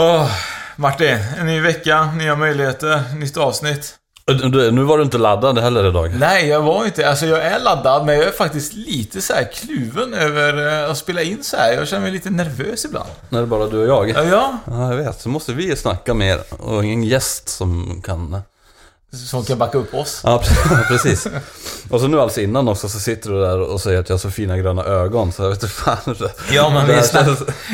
[0.00, 0.30] Åh,
[0.76, 3.94] Martin, en ny vecka, nya möjligheter, nytt avsnitt.
[4.72, 6.14] Nu var du inte laddad heller idag.
[6.18, 9.48] Nej, jag var inte, alltså jag är laddad, men jag är faktiskt lite så här
[9.54, 11.72] kluven över eh, att spela in så här.
[11.72, 13.08] Jag känner mig lite nervös ibland.
[13.28, 14.10] När det är bara du och jag.
[14.10, 14.58] Ja, ja.
[14.64, 15.20] Ja, jag vet.
[15.20, 16.40] Så måste vi snacka mer.
[16.58, 18.42] Och ingen gäst som kan...
[19.26, 20.20] Som kan backa upp oss.
[20.24, 21.26] Ja, pre- precis.
[21.90, 24.20] Och så nu alltså innan också så sitter du där och säger att jag har
[24.20, 25.32] så fina gröna ögon.
[25.32, 26.16] Så jag vet inte fan.
[26.52, 27.26] Ja, men det vi snack,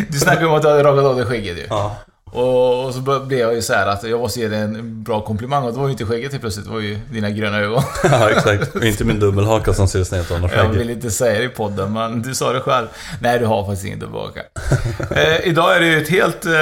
[0.09, 1.67] du snackade om att du hade rakat av dig skägget ju.
[1.69, 1.97] Ja.
[2.33, 5.21] Och, och så blev jag ju så här att jag måste ge dig en bra
[5.21, 5.65] komplimang.
[5.65, 7.83] Och det var ju inte skägget helt plötsligt, det var ju dina gröna ögon.
[8.03, 8.75] ja, exakt.
[8.75, 11.49] Och inte min dubbelhaka som ser snett av något Jag vill inte säga det i
[11.49, 12.87] podden, men du sa det själv.
[13.21, 14.43] Nej, du har faktiskt ingen dubbelhaka.
[15.11, 16.53] eh, idag är det ju ett helt eh,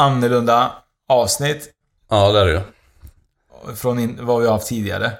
[0.00, 0.72] annorlunda
[1.08, 1.72] avsnitt
[2.10, 2.60] Ja, det är det ju.
[3.76, 5.12] från in, vad vi har haft tidigare.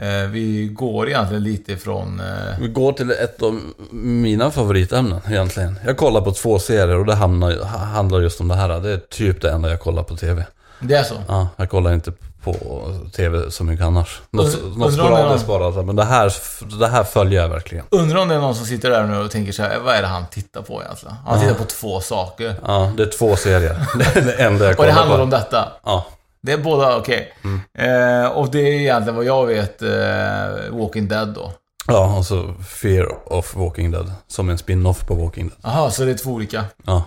[0.00, 2.20] Eh, vi går egentligen lite från...
[2.20, 3.60] Eh, Vi går till ett av
[3.92, 5.78] mina favoritämnen egentligen.
[5.86, 8.80] Jag kollar på två serier och det hamnar, handlar just om det här.
[8.80, 10.44] Det är typ det enda jag kollar på TV.
[10.80, 11.14] det är så?
[11.28, 12.12] Ja, jag kollar inte
[12.44, 12.54] på
[13.16, 14.20] TV så mycket annars.
[14.30, 15.66] Något, Und- sporadiskt bara.
[15.66, 15.82] alltså.
[15.82, 16.32] Men det här,
[16.80, 17.84] det här följer jag verkligen.
[17.90, 20.02] Undrar om det är någon som sitter där nu och tänker så här, vad är
[20.02, 21.16] det han tittar på egentligen?
[21.26, 22.54] Han tittar på två saker.
[22.66, 23.86] Ja, det är två serier.
[23.98, 25.22] Det är det enda jag Och kollar det handlar på.
[25.22, 25.68] om detta.
[25.84, 26.06] Ja,
[26.42, 27.32] Det är båda okej.
[27.78, 31.52] Eh, och det är egentligen vad jag vet eh, Walking Dead då.
[31.86, 34.12] ja, och så Fear of Walking Dead.
[34.26, 35.58] Som en spin-off på Walking Dead.
[35.62, 36.64] Jaha, så det är två olika.
[36.84, 37.04] Ja,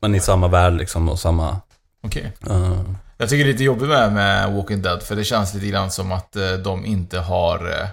[0.00, 1.56] men i samma värld liksom och samma...
[2.02, 2.32] Okej.
[2.50, 2.80] eh,
[3.18, 5.90] Jag tycker det är lite jobbigt med, med Walking Dead, för det känns lite grann
[5.90, 7.56] som att eh, de inte har...
[7.70, 7.88] Eh,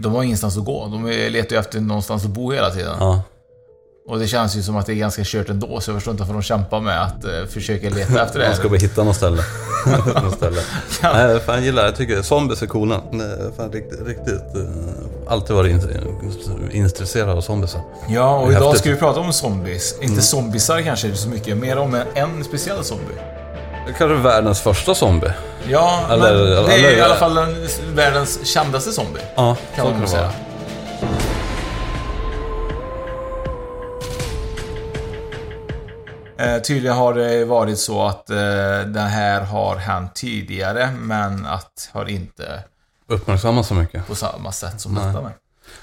[0.00, 0.86] de har ingenstans att gå.
[0.86, 2.96] De letar ju efter någonstans att bo hela tiden.
[3.00, 3.22] ja.
[4.08, 6.22] Och det känns ju som att det är ganska kört ändå, så jag förstår inte
[6.22, 8.46] varför de kämpar med att eh, försöka leta efter det.
[8.46, 9.42] Man ska bara hitta något ställe.
[10.22, 10.60] något ställe.
[11.02, 13.00] Nej, fan jag gillar Jag tycker zombies är coola.
[13.10, 14.56] Nej, Fan, riktigt, riktigt...
[14.56, 14.68] Uh,
[15.28, 17.76] alltid varit in- intresserad av zombies.
[18.08, 18.80] Ja, och idag häftigt.
[18.80, 19.94] ska vi prata om zombies.
[20.00, 23.14] Inte zombisar kanske så mycket, mer om en, en speciell zombie.
[23.98, 25.32] Kanske världens första zombie.
[25.68, 29.20] Ja, Eller- men det är eller- i alla fall den, världens kändaste zombie.
[29.34, 30.30] Ja, Kan man säga.
[36.40, 38.36] Eh, tydligen har det varit så att eh,
[38.86, 42.64] det här har hänt tidigare, men att har inte
[43.06, 44.06] Uppmärksammas så mycket.
[44.06, 45.06] på samma sätt som Nej.
[45.06, 45.32] detta med.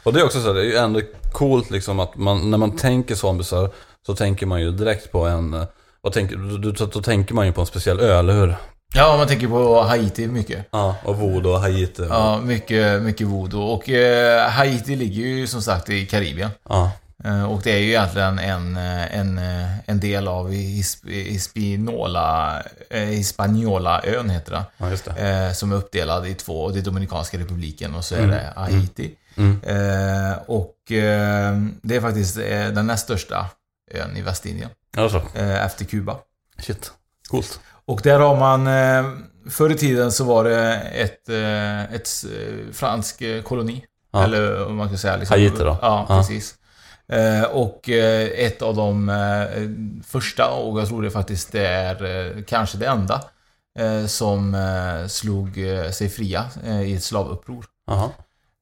[0.03, 1.01] Och det är också så det är ju ändå
[1.33, 3.69] coolt liksom att man, när man tänker zombiesar
[4.05, 5.53] så tänker man ju direkt på en...
[5.53, 5.63] eh,
[6.01, 8.55] Vad tänker, då, då, då tänker man ju på en speciell ö, eller hur?
[8.95, 10.65] Ja, man tänker på Haiti mycket.
[10.71, 12.07] Ja, och voodoo och haiti.
[12.09, 13.61] Ja, mycket, mycket voodoo.
[13.61, 16.49] Och eh, Haiti ligger ju som sagt i Karibien.
[16.69, 16.91] ja.
[17.27, 22.61] Eh, Och det är ju egentligen en, eh, en, eh, en del av Hisp Hispinola,
[22.89, 24.63] eh, Hispaniola-ön heter det.
[24.77, 26.63] ja, som är uppdelad i två.
[26.63, 29.15] Och det är Dominikanska republiken och så är det Haiti.
[29.37, 29.59] Mm.
[30.45, 30.75] Och
[31.81, 32.35] det är faktiskt
[32.75, 33.45] den näst största
[33.91, 34.69] ön i Västindien.
[34.97, 36.17] Alltså, efter Kuba.
[36.59, 36.91] shit.
[37.29, 37.59] Coolt.
[37.85, 38.65] Och där har man...
[39.49, 41.29] Förr i tiden så var det ett,
[41.95, 42.09] ett
[42.73, 43.85] fransk koloni.
[44.11, 44.23] Ja.
[44.23, 45.77] Eller om man kan säga liksom, Haiti då?
[45.81, 46.17] Ja, Ja.
[46.17, 46.55] precis.
[47.11, 52.77] Eh, och eh, ett av de eh, första, och jag tror det faktiskt är kanske
[52.77, 53.21] det enda,
[54.07, 54.57] som
[55.09, 55.59] slog
[55.91, 56.45] sig fria
[56.85, 57.65] i ett slavuppror.
[57.87, 58.09] Jaha.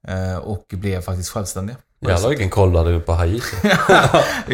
[0.08, 1.78] Eh, och blev faktiskt självständiga.
[2.00, 3.18] Jävlar vilken koll du hade på.
[3.24, 3.40] Fy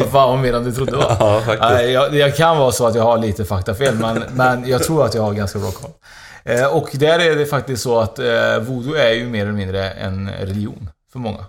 [0.00, 1.16] fan vad mer än du trodde va?
[1.20, 1.90] Ja, faktiskt.
[1.90, 5.14] Jag, jag kan vara så att jag har lite faktafel, men, men jag tror att
[5.14, 5.90] jag har ganska bra koll.
[6.72, 8.18] Och där är det faktiskt så att
[8.60, 11.44] voodoo är ju mer eller mindre en religion för många.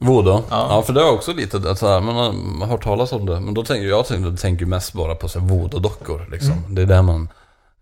[0.00, 0.42] Voodoo?
[0.50, 0.66] Ja.
[0.70, 0.82] Ja.
[0.82, 3.40] för det är också lite så här, man har man har hört talas om det.
[3.40, 6.52] Men då tänker jag tänker, tänker mest bara på så voodoo-dockor liksom.
[6.52, 6.74] Mm.
[6.74, 7.28] Det är det man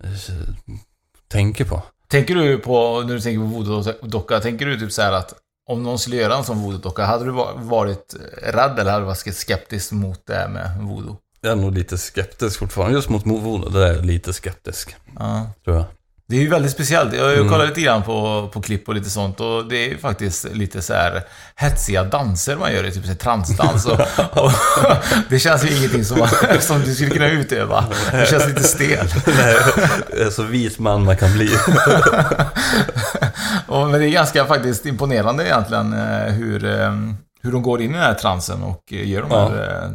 [0.04, 0.10] eh,
[1.28, 1.82] tänker på.
[2.08, 5.34] Tänker du på, när du tänker på voodoo-docka, tänker du typ så här att
[5.68, 9.06] om någon skulle göra en sån voodoo-docka, hade du va- varit rädd eller hade du
[9.06, 11.16] varit skeptisk mot det här med voodoo?
[11.40, 12.94] Jag är nog lite skeptisk fortfarande.
[12.96, 14.96] Just mot voodoo, det är lite skeptisk.
[15.18, 15.46] Ja.
[15.64, 15.84] Tror jag.
[16.28, 17.14] Det är ju väldigt speciellt.
[17.14, 17.48] Jag har ju Mm.
[17.48, 20.82] kollat lite grann på, på klipp och lite sånt och det är ju faktiskt lite
[20.82, 21.22] så här
[21.56, 24.00] hetsiga danser man gör i typ så transdans och,
[24.44, 24.52] och
[25.28, 26.28] Det känns ju ingenting som, man,
[26.60, 27.84] som du skulle kunna utöva.
[28.12, 29.06] Det känns lite stel.
[29.26, 29.56] Nej,
[30.32, 31.50] så vit man man kan bli.
[33.66, 36.92] Och, men det är ganska faktiskt imponerande egentligen eh, hur, eh,
[37.42, 39.48] hur de går in i den här transen och eh, gör de Ja.
[39.48, 39.90] här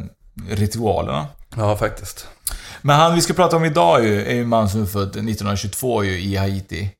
[0.50, 1.26] eh, ritualerna.
[1.56, 2.26] Ja, faktiskt.
[2.82, 5.08] Men han vi ska prata om idag ju, är ju en man som är född
[5.08, 6.90] 1922 ju, i Haiti.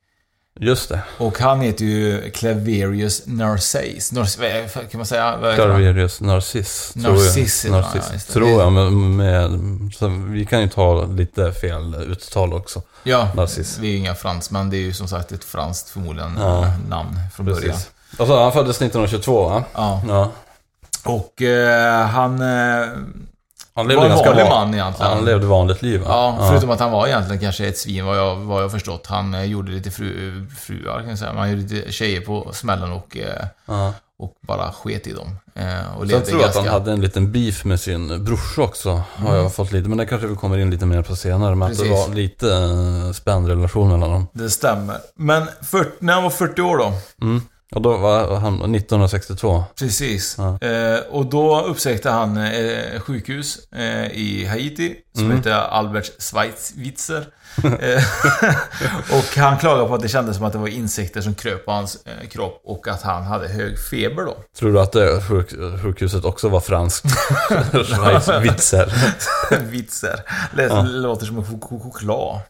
[0.61, 1.03] Just det.
[1.19, 4.15] Och han heter ju Claverius Narcisse.
[4.15, 5.23] Narc- vad kan man säga?
[5.25, 5.57] Han?
[5.57, 6.93] Carverius Narciss.
[6.93, 7.13] tror jag.
[7.25, 8.25] Narciss heter han, ja, Narciss.
[8.27, 8.73] Tror jag.
[8.73, 9.51] Men med,
[9.95, 12.83] så vi kan ju ta lite fel uttal också.
[13.03, 13.79] Ja, Narciss.
[13.79, 14.71] vi är ju inga fransmän.
[14.71, 16.73] Det är ju som sagt ett franskt förmodligen Ja.
[16.89, 17.61] namn från början.
[17.63, 17.91] Precis.
[18.19, 19.65] Alltså han föddes 1922 va?
[19.75, 20.03] Ja.
[20.09, 20.31] Ja.
[21.05, 22.89] Och eh, han eh,
[23.75, 25.11] Han var en ganska vanlig van- man egentligen.
[25.11, 26.07] Ja, han levde vanligt liv va?
[26.09, 29.07] Ja, förutom att han var egentligen kanske ett svin vad jag, vad jag förstått.
[29.07, 31.33] Han eh, gjorde lite fru, fruar kan jag säga.
[31.33, 33.93] Man gjorde lite tjejer på smällen och, eh, Ja.
[34.19, 35.37] och bara sket i dem.
[35.55, 35.65] Eh,
[35.97, 36.73] och Sen levde tror jag att ganska...
[36.73, 39.03] han hade en liten beef med sin brorsa också.
[39.17, 39.89] Har jag fått lite.
[39.89, 41.55] Men det kanske vi kommer in lite mer på senare.
[41.55, 44.27] Men att det var lite spänd relation mellan dem.
[44.33, 44.97] Det stämmer.
[45.15, 46.93] Men 40, när han var 40 år då,
[47.23, 47.43] Mm.
[47.75, 49.65] Och då var han 1962.
[49.79, 50.37] Precis.
[50.39, 50.59] Ja.
[50.69, 55.37] Eh, och då uppsökte han eh, sjukhus eh, i Haiti som Mm.
[55.37, 57.27] heter Albert Schweitzer.
[57.65, 58.03] eh,
[59.19, 61.71] och han klagade på att det kändes som att det var insekter som kröp på
[61.73, 64.37] hans eh, kropp och att han hade hög feber då.
[64.59, 65.51] Tror du att det sjuk,
[65.83, 67.07] sjukhuset också var franskt?
[67.73, 68.93] Schweizwitzer.
[69.61, 70.21] Vitser.
[70.57, 70.83] Lät, Ja.
[70.83, 72.41] Låter som en chok- chok- choklad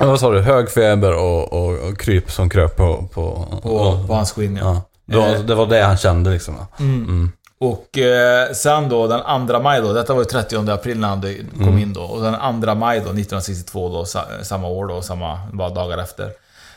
[0.00, 0.40] Men vad sa du?
[0.40, 3.08] Hög feber och, och, och kryp som kröp på...
[3.14, 4.56] På, på, på hans skinn.
[4.56, 4.82] Ja.
[5.06, 5.38] ja.
[5.46, 5.68] Det, var, Eh.
[5.68, 6.54] det han kände liksom.
[6.78, 7.02] Mm.
[7.04, 7.32] Mm.
[7.60, 11.22] Och eh, sen då den 2 maj då, detta var ju 30 april när han
[11.56, 11.78] kom Mm.
[11.78, 12.00] in då.
[12.02, 16.30] Och den 2 maj då, 1962 då, sa, samma år då, samma, bara dagar efter.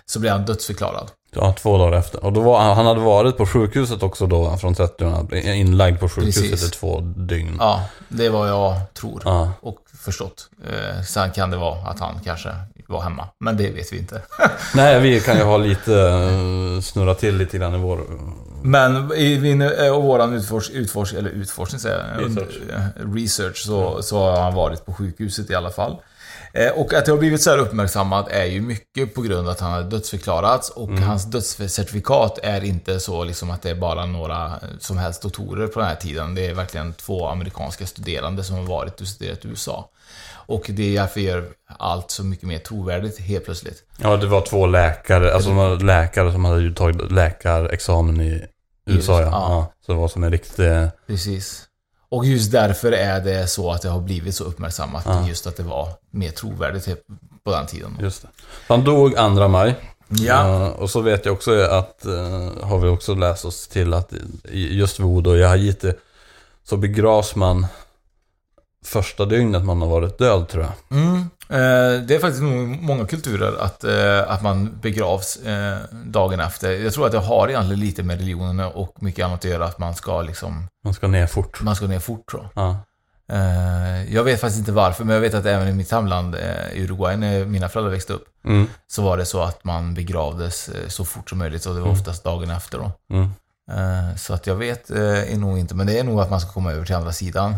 [0.06, 1.12] Så blev han dödsförklarad.
[1.36, 2.26] Ja, två dagar efter.
[2.26, 5.06] Och då var, han hade varit på sjukhuset också då, från 30
[5.50, 6.68] inlagd på sjukhuset Precis.
[6.68, 7.56] i två dygn.
[7.60, 9.22] Ja, det är vad jag tror.
[9.26, 9.52] Ja.
[9.62, 10.50] Och förstått.
[10.68, 12.50] Eh, sen kan det vara att han kanske
[12.88, 13.28] var hemma.
[13.40, 14.22] Men det vet vi inte.
[14.76, 18.00] Nej, vi kan ju ha lite, uh, snurra till lite grann i vår...
[18.66, 22.56] Men i eh, och våran utfors, utfors, eller utforskning säger jag, Research.
[22.70, 25.98] eh, research så, så har han varit på sjukhuset i alla fall.
[26.54, 29.50] Eh, Och att det har blivit så här uppmärksammat är ju mycket på grund av
[29.54, 31.04] att han har dödsförklarats och Mm.
[31.04, 35.68] hans dödscertifikat är inte så liksom att det är bara några eh, som helst doktorer
[35.68, 36.36] på den här tiden.
[36.36, 39.90] Det är verkligen två amerikanska studerande som har varit och studerat i USA.
[40.46, 43.84] Och det är därför gör allt så mycket mer trovärdigt helt plötsligt.
[43.98, 48.46] Ja, det var två läkare, alltså de läkare som hade ju tagit läkarexamen i
[48.86, 49.28] USA ja.
[49.28, 49.32] Ja.
[49.32, 49.74] ja.
[49.86, 50.70] Så det var som en riktig...
[51.08, 51.68] Precis.
[52.10, 55.04] Och just därför är det så att det har blivit så uppmärksammat.
[55.06, 55.28] Ja.
[55.28, 57.06] Just att det var mer trovärdigt
[57.44, 57.98] på den tiden.
[58.02, 58.28] Just det.
[58.68, 59.76] Han dog 2 maj.
[60.08, 60.66] Ja.
[60.66, 64.14] Eh, och så vet jag också att, eh, har vi också läst oss till att
[64.52, 65.94] just voodoo i Haiti
[66.64, 67.68] så begravs man
[68.84, 71.00] första dygnet man har varit död tror jag.
[71.00, 71.18] Mm.
[71.50, 76.72] Eh, det är faktiskt nog många kulturer att, eh, att man begravs eh, dagen efter.
[76.72, 79.66] Jag tror att det har egentligen lite med religionen och mycket annat att göra.
[79.66, 80.68] Att man ska liksom...
[80.84, 81.62] Man ska ner fort.
[81.62, 82.64] Man ska ner fort tror jag.
[82.64, 82.78] Ja.
[84.10, 86.36] Jag vet faktiskt inte varför, men jag vet att även i mitt hemland,
[86.74, 88.68] i Uruguay, när mina föräldrar växte upp, Mm.
[88.88, 92.00] så var det så att man begravdes så fort som möjligt och det var Mm.
[92.00, 92.92] oftast dagen efter då.
[93.16, 93.30] Mm.
[94.18, 96.72] Så att jag vet är nog inte, men det är nog att man ska komma
[96.72, 97.56] över till andra sidan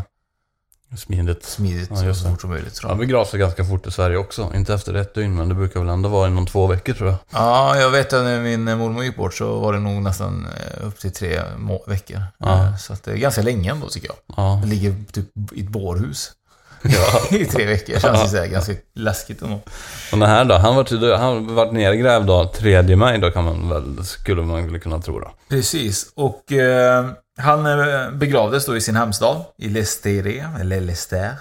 [0.98, 1.44] Smidigt.
[1.46, 2.32] smidigt Ja, så det.
[2.32, 2.98] fort som möjligt tror jag.
[2.98, 4.52] begravs sig ganska fort i Sverige också.
[4.56, 7.18] Inte efter ett dygn, men det brukar väl ändå vara inom två veckor tror jag.
[7.34, 10.48] Ja, jag vet att när min mormor gick bort så var det nog nästan
[10.80, 11.42] eh, upp till tre
[11.88, 12.22] veckor.
[12.38, 12.64] Ja.
[12.66, 14.18] Eh, Så det är ganska länge ändå tycker jag.
[14.38, 14.60] Ja.
[14.64, 16.32] Det ligger typ i ett bårhus
[16.82, 17.22] ja.
[17.38, 18.00] i tre veckor.
[18.00, 19.56] Känns här ganska läskigt ändå.
[20.12, 23.70] Och den här då, han var, han var nergrävd då 3 maj då kan man
[23.70, 25.32] väl, skulle man väl kunna tro då.
[25.50, 27.06] Precis, och eh,
[27.38, 31.36] han eh, begravdes då i sin hemstad, i Lestere, eller Lester.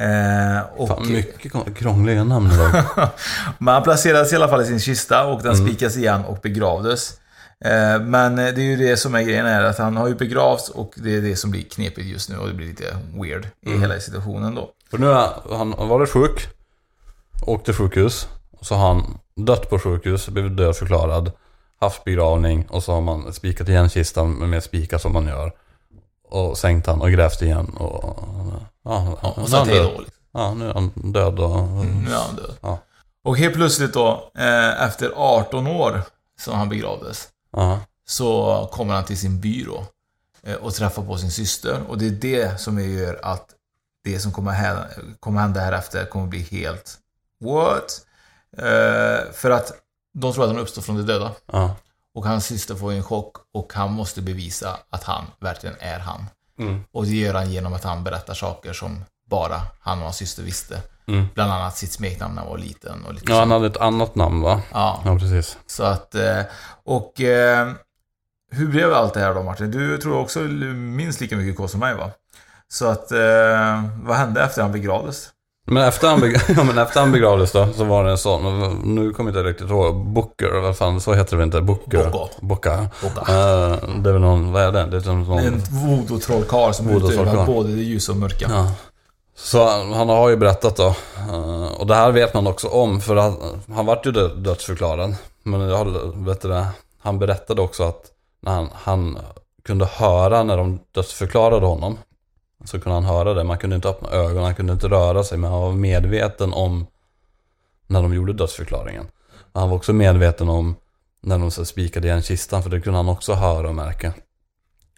[0.00, 2.84] Eh, och, Fan, mycket krångliga namn idag.
[3.58, 5.66] Men han placerades i alla fall i sin kista och den Mm.
[5.66, 7.20] spikas igen och begravdes.
[7.64, 10.68] Eh, Men det är ju det som är grejen är att han har ju begravts
[10.68, 13.68] och det är det som blir knepigt just nu och det blir lite weird i
[13.68, 13.80] Mm.
[13.80, 14.70] hela situationen då.
[14.90, 16.48] För nu har han han varit sjuk,
[17.42, 21.32] åkte sjukhus, och så har han dött på sjukhus, blivit dödförklarad,
[21.80, 25.52] haft begravning och så har man spikat igen kistan med spikar som man gör.
[26.24, 28.18] Och sänkt han och grävt igen och...
[28.84, 30.02] Ja, Ja, och han hej då.
[30.32, 31.56] Ja, nu är han död och...
[31.86, 32.56] Nu är han död.
[32.60, 32.78] Ja.
[33.24, 36.02] Och helt plötsligt då, eh, efter 18 år
[36.40, 37.80] som han begravdes, Ja.
[38.06, 39.84] så kommer han till sin byrå
[40.42, 41.80] eh, och träffar på sin syster.
[41.88, 43.46] Och det är det som gör att
[44.04, 44.86] det som kommer hända,
[45.20, 46.94] kommer hända här efter kommer bli helt
[47.40, 48.00] What?
[48.58, 49.72] Eh, för att
[50.20, 51.32] de tror att han uppstår från de döda.
[51.52, 51.74] Ja.
[52.14, 56.26] Och hans syster får en chock och han måste bevisa att han verkligen är han.
[56.58, 56.84] Mm.
[56.92, 60.42] Och det gör han genom att han berättar saker som bara han och hans syster
[60.42, 60.82] visste.
[61.08, 61.26] Mm.
[61.34, 64.14] Bland annat sitt smeknamn när han var liten och lite Ja, han hade ett annat
[64.14, 64.62] namn va?
[64.72, 65.02] Ja.
[65.04, 65.58] Ja, precis.
[65.66, 66.42] Så att, eh,
[66.84, 67.72] och eh,
[68.50, 69.70] hur blev allt det här då Martin?
[69.70, 72.10] Du tror också minst lika mycket K som mig va?
[72.68, 75.30] Så att, eh, vad hände efter han begravdes?
[75.70, 78.42] Men efter han, beg- ja, men efter han begravdes då, så var det en sån,
[78.84, 81.60] nu kommer jag inte riktigt ihåg, Booker, vad fan, så heter det väl inte?
[81.60, 82.10] Booker?
[82.40, 82.86] Bocca.
[83.02, 83.20] Bocca.
[83.20, 84.84] Eh, det är väl någon, vad är det?
[84.86, 85.38] Det är som någon...
[85.38, 87.22] En voodoo-trollkarl som Voodoo-trollkarl.
[87.28, 88.46] utövar både det ljusa och mörka.
[88.50, 88.72] Ja.
[89.36, 90.86] Så han har ju berättat då.
[91.30, 93.34] eh, Och det här vet man också om för att
[93.74, 95.14] han vart ju dö- dödsförklarad.
[95.42, 96.66] Men jag har- vet du det,
[97.02, 98.02] han berättade också att
[98.42, 99.18] när han, han
[99.66, 101.98] kunde höra när de dödsförklarade honom.
[102.64, 103.44] Så kunde han höra det.
[103.44, 105.38] Man kunde inte öppna ögonen, han kunde inte röra sig.
[105.38, 106.86] Men han var medveten om
[107.86, 109.06] när de gjorde dödsförklaringen.
[109.52, 110.76] Han var också medveten om
[111.20, 112.62] när de så spikade igen kistan.
[112.62, 114.12] För det kunde han också höra och märka.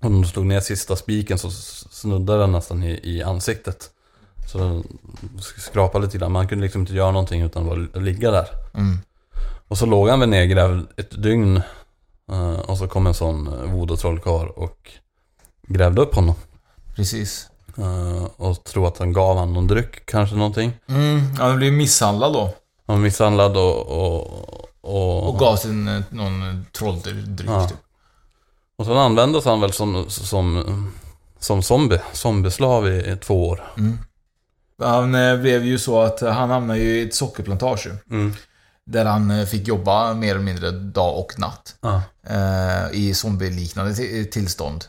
[0.03, 3.91] Och när de slog ner sista spiken så snuddade den nästan i, i ansiktet.
[4.53, 4.85] Så den
[5.59, 6.33] skrapade lite grann.
[6.33, 8.49] Man kunde liksom inte göra någonting utan bara ligga där.
[8.75, 8.99] Mm.
[9.69, 11.63] Och så låg han väl nedgrävd ett dygn.
[12.33, 14.91] eh, Och så kom en sån eh, voodoo-trollkarl och
[15.67, 16.35] grävde upp honom.
[16.97, 17.50] Precis.
[17.79, 20.73] Eh, Och tror att han gav honom någon dryck, kanske någonting.
[20.89, 22.55] Mm, han blev misshandlad då.
[22.87, 23.87] Han var misshandlad och...
[23.87, 24.27] Och,
[24.83, 27.69] och, Och gav sin eh, någon trolldryck Ja.
[27.69, 27.79] typ.
[28.79, 30.93] och sen användes han väl som, som,
[31.39, 33.73] som zombie, zombieslav i, i två år.
[33.79, 33.99] Mm.
[34.83, 37.87] Han eh, blev ju så att han hamnade ju i ett sockerplantage.
[38.11, 38.35] Mm.
[38.85, 41.75] Där han fick jobba mer eller mindre dag och natt.
[41.81, 42.03] Ja.
[42.27, 44.85] Eh, I zombie-liknande ti- tillstånd.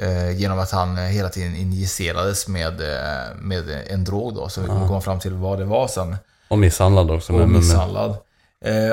[0.00, 4.48] Eh, genom att han eh, hela tiden injicerades med, eh, med en drog då.
[4.48, 6.16] Så vi kommer komma fram till vad det var sen.
[6.48, 7.32] Och misshandlad också.
[7.32, 8.16] Och misshandlad.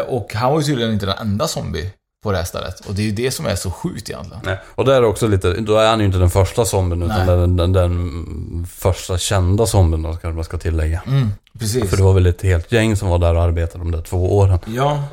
[0.07, 1.89] Och han var ju tydligen inte den enda zombie
[2.23, 2.79] på det här stället.
[2.79, 4.41] Och det är ju det som är så sjukt egentligen.
[4.45, 4.57] Nej.
[4.75, 7.57] Och där är också lite, då är han ju inte den första zombien utan den,
[7.57, 11.01] den, den första kända zombien då kanske man ska tillägga.
[11.07, 11.29] Mm,
[11.59, 11.89] precis.
[11.89, 14.37] För det var väl ett helt gäng som var där och arbetade de där två
[14.37, 14.59] åren.
[14.65, 15.03] Ja.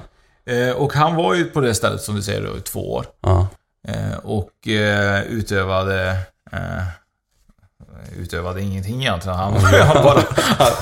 [0.76, 3.06] Och han var ju på det stället som du säger då, i två år.
[3.20, 3.46] Ja.
[3.88, 6.16] Eh, och eh, utövade...
[6.52, 6.82] Eh,
[8.18, 9.38] utövade ingenting egentligen.
[9.38, 9.54] Han,
[9.86, 10.22] han, bara,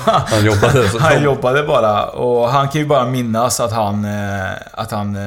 [0.27, 0.99] Han jobbade så.
[0.99, 2.05] han jobbade bara.
[2.09, 4.05] Och han kan ju bara minnas att han,
[4.71, 5.17] att han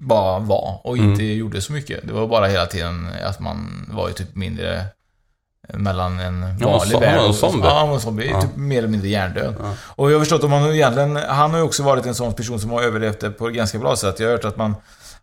[0.00, 2.06] bara var och inte gjorde så mycket.
[2.06, 4.84] Det var bara hela tiden att man var ju typ mindre
[5.74, 7.66] mellan en Ja, vanlig så- han var en zombie.
[7.66, 8.28] Ja, han var en zombie.
[8.30, 8.42] Ja.
[8.42, 9.54] Typ mer eller mindre hjärndöd.
[9.76, 12.60] Och jag har förstått att man egentligen, han har ju också varit en sån person
[12.60, 14.20] som har överlevt det på ett ganska bra sätt.
[14.20, 14.74] Jag har hört att man,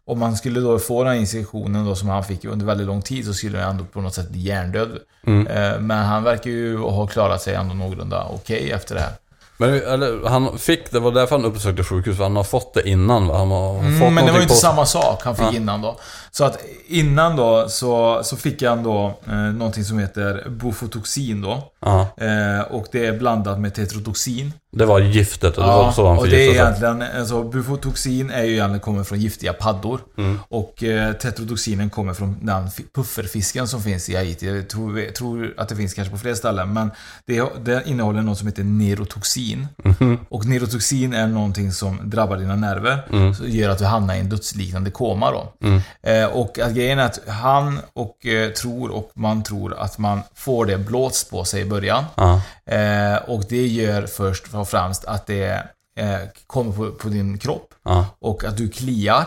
[0.08, 3.26] om man skulle då få den injektionen då som han fick under väldigt lång tid
[3.26, 4.90] så skulle han ändå på något sätt bli hjärndöd.
[5.28, 5.48] Mm.
[5.48, 9.12] Eh, Men han verkar ju ha klarat sig ändå någorlunda okej efter det här.
[9.58, 12.90] Men eller, han fick, det var därför han uppsökte sjukhus, för han har fått det
[12.90, 13.38] innan va?
[13.38, 15.54] Han har fått Mm, men det var ju inte på- samma sak han fick Ja.
[15.56, 15.98] innan då.
[16.38, 21.72] Så att innan då så, så fick han då eh, någonting som heter Bufotoxin då.
[21.82, 24.54] Ja, Eh, och det är blandat med tetrodotoxin.
[24.72, 28.44] det var giftet och det var så han och det är egentligen, alltså bufotoxin är
[28.44, 30.00] ju egentligen kommer från giftiga paddor.
[30.18, 30.40] Mm.
[30.50, 34.48] Och eh, tetrodotoxinen kommer från den fi- pufferfisken som finns i Haiti.
[34.48, 36.74] Jag tror, tror att det finns kanske på fler ställen.
[36.74, 36.92] Men
[37.26, 39.68] det, det innehåller något som heter neurotoxin.
[39.84, 40.20] Mhm.
[40.30, 43.08] Och neurotoxin är någonting som drabbar dina nerver.
[43.12, 43.36] Mm.
[43.36, 45.54] Så gör att du hamnar i en dödsliknande koma då.
[45.68, 45.82] Mm.
[46.04, 50.22] Eh, och att grejen är att han och eh, tror och man tror att man
[50.36, 52.04] får det blåst på sig i början.
[52.16, 52.42] Ja.
[52.76, 55.64] Eh, och det gör först och främst att det
[55.98, 56.18] eh,
[56.48, 58.06] kommer på, på din kropp Ja.
[58.20, 59.26] och att du kliar.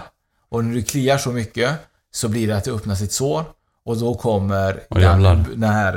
[0.50, 1.70] Och när du kliar så mycket
[2.14, 3.44] så blir det att det öppnas ett sår
[3.84, 5.34] och då kommer jävlar.
[5.34, 5.96] den, den här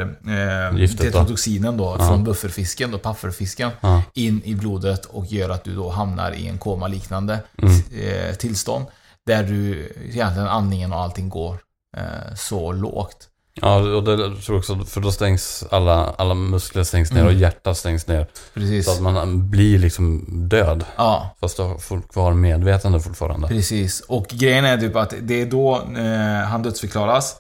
[0.72, 1.04] eh, Giftet då.
[1.04, 2.08] tetrodotoxinen då, Ja.
[2.08, 4.04] från bufferfisken, då, pufferfisken, Ja.
[4.14, 7.74] in i blodet och gör att du då hamnar i en koma-liknande Mm.
[8.02, 8.86] eh, tillstånd.
[9.26, 11.58] Där du egentligen andningen och allting går
[11.98, 13.28] eh, så lågt.
[13.54, 17.34] Ja, och det tror jag också, för då stängs alla, alla muskler stängs ner Mm.
[17.34, 18.28] och hjärtat stängs ner.
[18.54, 18.86] Precis.
[18.86, 20.86] Så att man blir liksom död.
[20.96, 23.48] Ja, Fast du har kvar medvetande fortfarande.
[23.48, 24.00] precis.
[24.02, 27.36] Och grejen är typ att det är då eh, han dödsförklaras.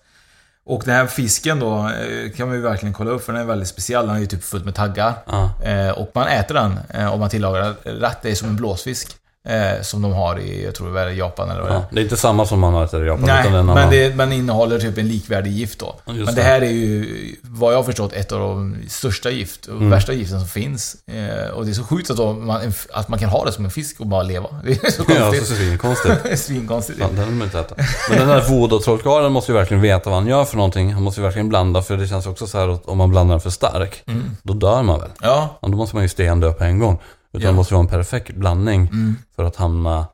[0.65, 3.45] Och den här fisken då eh, kan man ju verkligen kolla upp för den är
[3.45, 4.07] väldigt speciell.
[4.07, 5.13] Den är ju typ fullt med taggar.
[5.27, 5.51] Ja.
[5.63, 8.17] Eh, och man äter den eh, om man tillagar den rätt.
[8.21, 9.15] Det är som en blåsfisk.
[9.47, 11.79] Eh, som de har i, jag tror det är Japan eller vad det är.
[11.79, 13.25] Ja, det är inte samma som man äter i Japan.
[13.25, 15.95] Nej, utan men det men innehåller typ en likvärdig gift då.
[16.05, 16.41] Just men det.
[16.41, 19.89] här är ju, vad jag har förstått, ett av de största gift och Mm.
[19.89, 20.95] värsta giften som finns.
[21.07, 23.71] Eh, och det är så sjukt att, man, att man kan ha det som en
[23.71, 24.47] fisk och bara leva.
[24.63, 25.57] Det är så Ja, så konstigt.
[25.57, 26.15] svinkonstigt.
[26.39, 26.99] Svinkonstigt.
[26.99, 27.75] Ja, den vill man inte äta.
[28.09, 30.93] Men den där voodoo-trollkarlen måste ju verkligen veta vad han gör för någonting.
[30.93, 33.33] Han måste ju verkligen blanda, för det känns också så här att om man blandar
[33.35, 34.23] den för stark, Mm.
[34.43, 35.09] då dör man väl?
[35.21, 36.99] Ja, Ja, då måste man ju stendö på en gång.
[37.33, 37.47] Utan Ja.
[37.47, 39.15] det måste vara en perfekt blandning Mm.
[39.35, 40.05] för att hamna...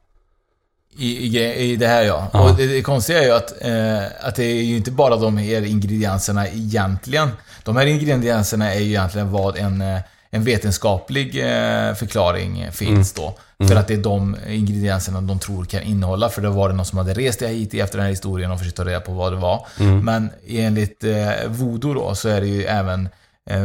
[0.98, 2.28] i, i, i det här ja.
[2.34, 2.50] Ja.
[2.50, 5.38] Och det, det konstiga är ju att, eh, att det är ju inte bara de
[5.38, 7.30] här ingredienserna egentligen.
[7.64, 13.38] De här ingredienserna är ju egentligen vad en, eh, en vetenskaplig eh, förklaring finns då.
[13.68, 16.30] För att det är de ingredienserna de tror kan innehålla.
[16.30, 18.60] För då var det någon som hade rest till Haiti efter den här historien och
[18.60, 19.66] försökt ta reda på vad det var.
[20.02, 23.10] Men enligt eh, voodoo då så är det ju även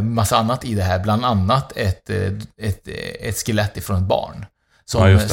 [0.03, 0.99] massa annat i det här.
[0.99, 2.17] Bland annat ett, eh,
[2.63, 4.47] ett, eh, ett skelett ifrån ett barn.
[4.85, 5.29] Som Ja, eh,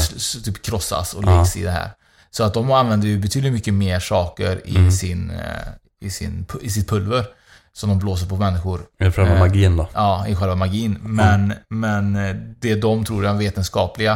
[0.46, 1.38] typ krossas och Ja.
[1.38, 1.90] läggs i det här.
[2.32, 4.92] Så att de använder ju betydligt mycket mer saker i, Mm.
[4.92, 7.26] sin, eh, i, sin, i sitt pulver.
[7.74, 8.82] Som de blåser på människor.
[9.00, 9.88] Det själva Eh, magin då?
[9.94, 10.98] Ja, i själva magin.
[11.02, 14.12] Men, men eh, det de tror är den vetenskapliga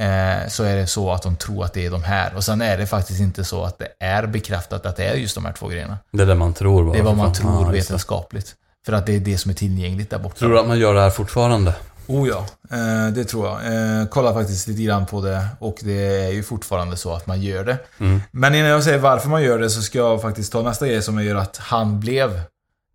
[0.00, 2.34] eh, så är det så att de tror att det är de här.
[2.34, 5.34] Och sen är det faktiskt inte så att det är bekräftat att det är just
[5.34, 5.98] de här två grejerna.
[6.12, 6.92] Det är det man tror bara.
[6.92, 7.72] Det är vad man Fan, tror ja, det.
[7.72, 8.54] vetenskapligt.
[8.86, 10.38] För att det är det som är tillgängligt där borta.
[10.38, 11.74] Tror du att man gör det här fortfarande?
[12.06, 13.56] Oh ja, eh, det tror jag.
[13.56, 17.42] Eh, kolla faktiskt lite grann på det och det är ju fortfarande så att man
[17.42, 17.78] gör det.
[17.98, 18.20] Mm.
[18.30, 21.02] Men innan jag säger varför man gör det så ska jag faktiskt ta nästa grej
[21.02, 22.40] som gör att han blev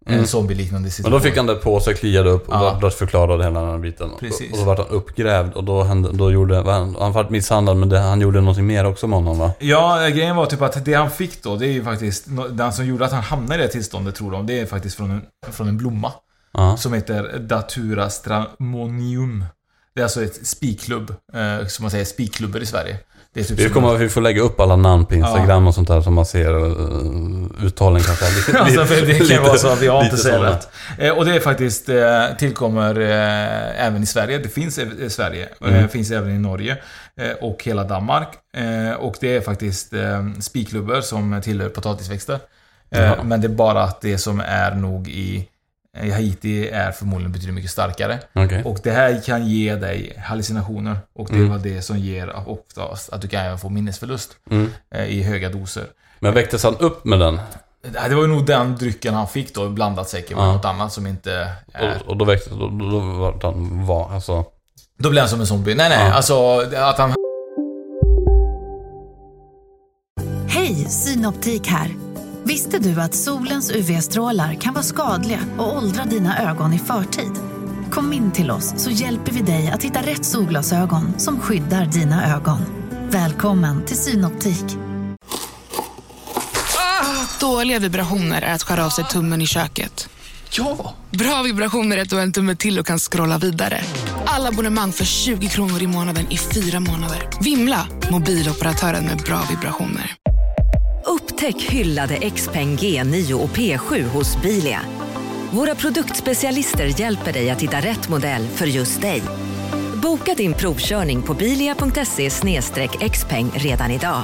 [0.05, 0.25] en Mm.
[0.27, 1.11] zombie-liknande Men situation.
[1.13, 2.79] då fick han det på sig, kliade upp och Ja.
[2.81, 2.89] ja.
[2.89, 4.09] förklarade hela den här biten.
[4.19, 4.51] Precis.
[4.51, 7.89] Och då vart han uppgrävd och då, hände, då gjorde han, han vart misshandlad men
[7.89, 9.51] det, han gjorde någonting mer också med honom va?
[9.59, 12.25] Ja, eh, grejen var typ att det han fick då, det är ju faktiskt...
[12.49, 15.11] Den som gjorde att han hamnade i det tillståndet, tror de, det är faktiskt från
[15.11, 16.11] en, från en blomma.
[16.53, 16.77] Ja.
[16.77, 19.45] Som heter Datura stramonium.
[19.95, 22.97] Det är alltså ett spikklubb, eh, som man säger, spikklubbor i Sverige.
[23.33, 25.75] Det är typ Vi, som- kommer, vi får lägga upp alla namn på Instagram och
[25.75, 28.25] sånt där så man ser uh, uttalen kanske.
[28.35, 30.69] Lite, Alltså, för det kan ju vara så att vi har inte lite säger rätt.
[30.97, 34.37] Eh, och det är faktiskt, eh, tillkommer eh, även i Sverige.
[34.37, 35.49] Det finns i Sverige.
[35.61, 35.75] Mm.
[35.75, 36.77] Eh, finns även i Norge.
[37.17, 38.27] Eh, och hela Danmark.
[38.57, 39.93] Eh, och det är faktiskt
[40.41, 42.39] spikklubbor som tillhör potatisväxter.
[42.93, 43.23] Jaha.
[43.23, 45.47] men det är bara att det som är nog i,
[45.97, 48.19] Haiti är förmodligen betydligt mycket starkare.
[48.33, 48.63] Okej.
[48.63, 50.97] Och det här kan ge dig hallucinationer.
[51.15, 51.49] Och det Mm.
[51.49, 54.69] var det som ger oftast att du kan även få minnesförlust Mm.
[55.07, 55.83] i höga doser.
[56.23, 57.39] Men väcktes han upp med den?
[58.09, 60.53] Det var ju nog den drycken han fick då, blandat säkert med Ja.
[60.53, 62.01] något annat som inte är...
[62.01, 64.45] Och, och då väcktes, då, då, då vart han var, alltså...
[64.97, 65.75] Då blev han som en zombie.
[65.75, 66.13] Nej, nej, Ja.
[66.13, 67.13] alltså att han...
[70.47, 71.91] Hej, Synoptik här.
[72.43, 77.31] Visste du att solens UV-strålar kan vara skadliga och åldra dina ögon i förtid?
[77.91, 82.35] Kom in till oss så hjälper vi dig att hitta rätt solglasögon som skyddar dina
[82.35, 82.59] ögon.
[83.09, 84.65] Välkommen till Synoptik.
[87.41, 90.09] Dåliga vibrationer är att skära av sig tummen i köket.
[90.51, 90.95] Ja!
[91.09, 93.81] Bra vibrationer är att du har en tumme till och kan scrolla vidare.
[94.25, 97.29] Alla abonnemang för 20 kronor i månaden i fyra månader.
[97.41, 97.87] Vimla!
[98.11, 100.15] Mobiloperatören med bra vibrationer.
[101.05, 104.81] Upptäck hyllade XPeng G9 och P7 hos Bilia.
[105.51, 109.23] Våra produktspecialister hjälper dig att hitta rätt modell för just dig.
[110.01, 112.29] Boka din provkörning på bilia.se
[113.09, 114.21] xpeng redan idag.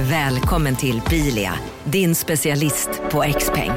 [0.00, 1.54] Välkommen till Bilia,
[1.84, 3.70] din specialist på XPeng.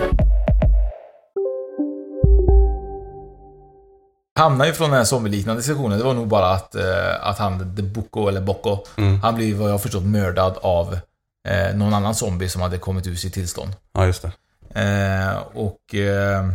[4.36, 5.98] Hamnade ju från den här zombie-liknande situationen.
[5.98, 6.84] Det var nog bara att, eh,
[7.28, 9.22] att han, The Bocco, eller Bocco, Mm.
[9.22, 11.00] han blev vad jag förstått mördad av
[11.48, 13.72] eh, någon annan zombie som hade kommit ur sitt tillstånd.
[13.94, 14.32] Ja, just det.
[14.82, 16.46] Eh, och, eh,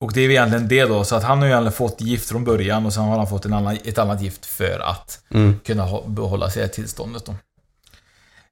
[0.00, 2.44] och det är egentligen det då, så att han har ju egentligen fått gift från
[2.44, 5.60] början och sen har han fått en annan, ett annat gift för att Mm.
[5.66, 7.34] kunna ha, behålla sig i tillståndet då.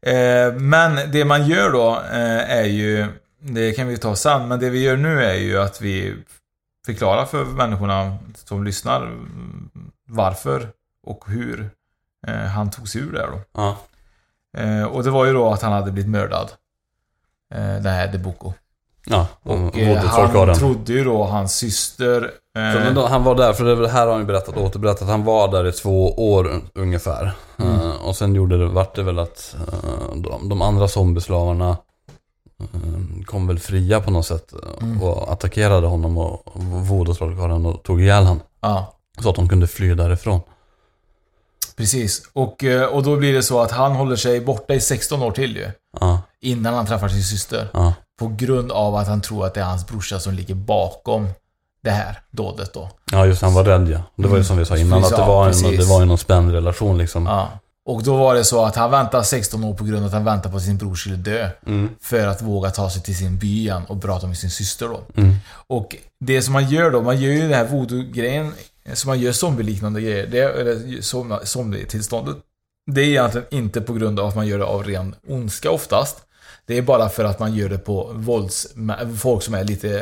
[0.06, 3.06] Eh, men det man gör då eh, är ju,
[3.38, 6.16] det kan vi ta sen, men det vi gör nu är ju att vi
[6.86, 9.12] förklarar för människorna som lyssnar
[10.06, 10.68] varför
[11.02, 11.70] och hur
[12.26, 13.40] eh, han tog sig ur det då.
[13.52, 13.78] Ja.
[14.90, 16.52] Och det var ju då att han hade blivit mördad.
[17.54, 18.52] Eh, det här Deboko.
[19.06, 22.30] Ja, Och och eh, han trodde ju då hans syster...
[22.56, 25.48] Eh, då, han var där, för det här har han ju berättat, återberättat, han var
[25.48, 27.32] där i två år un- ungefär.
[27.58, 27.74] Mm.
[27.80, 31.76] Eh, och sen gjorde det, vart det väl att eh, de, de andra zombieslavarna
[32.60, 35.02] eh, kom väl fria på något sätt Mm.
[35.02, 38.40] och attackerade honom och voodoo-trollkarlen och tog ihjäl honom.
[38.60, 38.94] Ja.
[39.22, 40.40] Så att de kunde fly därifrån.
[41.76, 42.22] Precis.
[42.32, 45.30] Och, eh, och då blir det så att han håller sig borta i 16 år
[45.30, 45.70] till ju.
[46.00, 46.20] Ja.
[46.40, 47.68] Innan han träffar sin syster.
[47.72, 47.94] Ja.
[48.22, 51.28] På grund av att han tror att det är hans brorsa som ligger bakom
[51.82, 52.90] det här dådet då.
[53.12, 54.02] Ja just han var rädd ja.
[54.16, 56.52] Det var ju som vi sa innan, att det var, en, det var någon spänd
[56.52, 57.26] relation liksom.
[57.26, 57.48] Ja.
[57.84, 60.24] Och då var det så att han väntar 16 år på grund av att han
[60.24, 61.50] väntar på att sin bror skulle dö.
[61.66, 61.88] Mm.
[62.00, 65.00] För att våga ta sig till sin by igen och prata med sin syster då.
[65.16, 65.34] Mm.
[65.66, 68.52] Och det som man gör då, man gör ju den här voodoo-grejen,
[68.92, 71.02] som man gör zombie-liknande grejer, det eller
[71.44, 72.36] zombie-tillståndet.
[72.86, 76.16] Det är egentligen inte på grund av att man gör det av ren ondska oftast.
[76.66, 78.66] Det är bara för att man gör det på vålds...
[79.18, 79.98] Folk som är lite...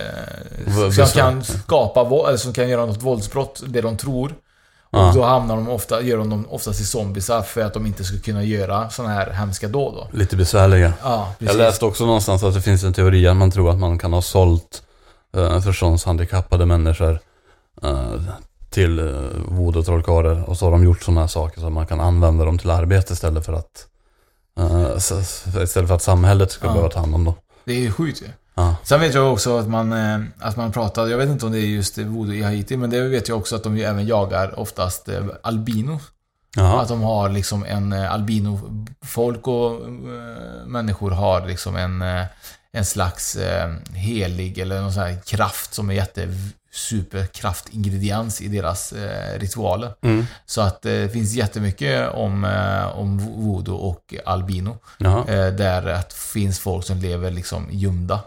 [0.66, 4.34] eh, Som kan skapa våld, eller som kan göra något våldsbrott, det de tror.
[4.92, 5.12] Och Ja.
[5.14, 8.18] då hamnar de ofta, gör de dem oftast till zombisar för att de inte ska
[8.18, 10.18] kunna göra sådana här hemska dåd då.
[10.18, 10.92] Lite besvärliga.
[11.02, 13.98] Ja, Jag läste också någonstans att det finns en teori att man tror att man
[13.98, 14.82] kan ha sålt
[15.36, 17.18] uh, förståndshandikappade människor
[17.82, 18.14] eh,
[18.70, 22.00] till uh, voodoo-trollkarlar och så har de gjort sådana här saker så att man kan
[22.00, 23.86] använda dem till arbete istället för att
[24.96, 26.72] s- istället för att samhället ska Ja.
[26.72, 27.34] behöva ta hand om dem.
[27.64, 28.26] Det är ju sjukt ju.
[28.54, 28.76] Ja.
[28.84, 31.58] Sen vet jag också att man, eh, att man pratar, jag vet inte om det
[31.58, 34.58] är just voodoo i Haiti, men det vet jag också att de ju även jagar
[34.58, 36.00] oftast eh, albino.
[36.56, 36.82] Jaha.
[36.82, 39.80] Att de har liksom en albino-folk och
[40.66, 42.04] människor har liksom en,
[42.72, 43.36] en slags
[43.94, 46.28] helig eller någon sån här kraft som är jätte
[46.72, 49.92] superkraftingrediens i deras eh, ritualer.
[50.02, 50.26] Mm.
[50.46, 54.78] Så att eh, det finns jättemycket om, eh, om voodoo och albino.
[54.98, 55.18] Jaha.
[55.28, 58.20] Eh, där att finns folk som lever liksom gömda.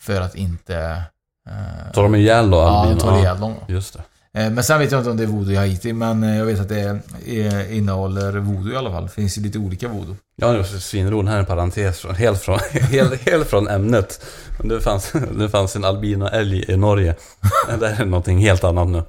[0.00, 1.02] För att inte...
[1.48, 2.98] Eh, Tar de ihjäl då Ja, albino?
[2.98, 3.54] de tar ihjäl dem.
[3.68, 4.02] Just det.
[4.36, 6.44] Eh, Men sen vet jag inte om det är voodoo i Haiti, men eh, jag
[6.44, 9.02] vet att det eh, innehåller voodoo i alla fall.
[9.02, 10.16] Det finns ju lite olika voodoo.
[10.36, 11.28] Ja, det var svinroligt.
[11.28, 11.98] Här är en parentes.
[12.00, 14.24] Från, helt, från, helt, helt från ämnet.
[14.58, 17.14] Men Det fanns, det fanns en albinoälg i Norge.
[17.80, 19.02] Det är någonting helt annat nu.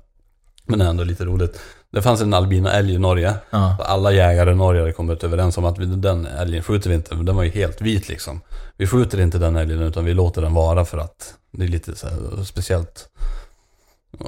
[0.66, 1.60] Men det är ändå lite roligt.
[1.94, 3.34] Det fanns en albinoälg i Norge.
[3.50, 3.78] Ja.
[3.80, 7.16] Alla jägare i Norge hade kommit överens om att vi, den älgen skjuter vi inte.
[7.16, 8.42] Den var ju helt vit liksom.
[8.78, 11.96] Vi skjuter inte den älgen utan vi låter den vara för att det är lite
[11.96, 12.08] så
[12.46, 13.08] speciellt.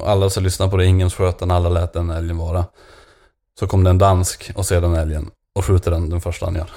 [0.05, 2.65] Alla som lyssnar på det, ingen sköt den, alla lät den älgen vara.
[3.59, 6.55] Så kom det en dansk och ser den älgen och skjuter den den första han
[6.55, 6.69] gör.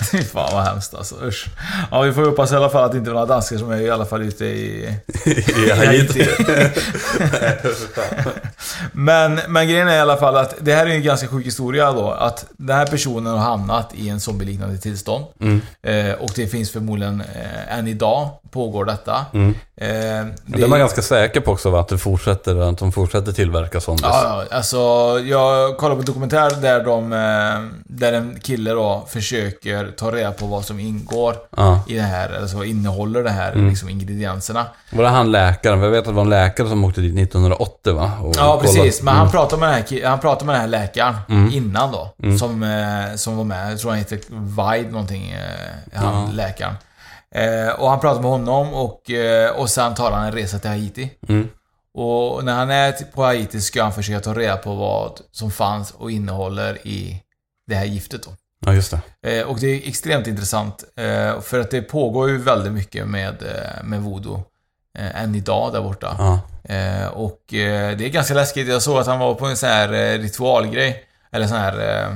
[0.10, 1.48] Fy fan vad hemskt alltså, usch.
[1.90, 3.80] Ja, vi får hoppas i alla fall att det inte är några danskar som är
[3.80, 4.94] i alla fall ute i...
[5.26, 6.28] I Haiti.
[8.92, 11.92] men, men grejen är i alla fall att det här är en ganska sjuk historia
[11.92, 12.10] då.
[12.10, 15.24] Att den här personen har hamnat i en zombieliknande tillstånd.
[15.40, 15.60] Mm.
[15.82, 19.26] Eh, och det finns förmodligen, eh, än idag pågår detta.
[19.34, 19.54] Mm.
[19.76, 21.80] Eh, Men det är man ganska säker på också va?
[21.80, 24.06] Att, det fortsätter, att de fortsätter tillverka zombies.
[24.12, 24.76] Ja, alltså
[25.24, 30.32] jag kollade på en dokumentär där de, eh, där en kille då försöker ta reda
[30.32, 31.80] på vad som ingår Ja.
[31.88, 33.68] i det här, eller så innehåller det här Mm.
[33.68, 34.66] liksom ingredienserna.
[34.92, 35.80] Var det han läkaren?
[35.80, 38.12] Jag vet att det var en läkare som åkte dit 1980 va?
[38.22, 39.02] Och Ja, kollade- precis.
[39.02, 39.22] Men Mm.
[39.22, 41.50] han pratade med den här, han pratade med den här läkaren Mm.
[41.52, 42.14] innan då.
[42.22, 42.38] Mm.
[42.38, 43.72] Som, eh, som var med.
[43.72, 46.28] Jag tror han heter Vide någonting, eh, han Ja.
[46.32, 46.74] läkaren.
[47.36, 50.70] Eh, och han pratade med honom och, eh, och sen tar han en resa till
[50.70, 51.10] Haiti.
[51.28, 51.48] Mm.
[51.94, 55.90] Och när han är på Haiti ska han försöka ta reda på vad som fanns
[55.90, 57.22] och innehåller i
[57.66, 58.30] det här giftet då.
[58.66, 59.38] Ja, just det.
[59.38, 60.84] Eh, och det är extremt intressant.
[60.96, 64.44] Eh, för att det pågår ju väldigt mycket med, eh, med voodoo.
[64.98, 66.16] Eh, än idag där borta.
[66.18, 66.40] Ja.
[67.10, 68.68] Och det är ganska läskigt.
[68.68, 71.04] Jag såg att han var på en sån här ritualgrej.
[71.32, 72.08] Eller sån här...